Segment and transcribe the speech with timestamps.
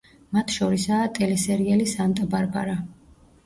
[0.37, 2.79] მათ შორისაა ტელესერიალი „სანტა-ბარბარა“.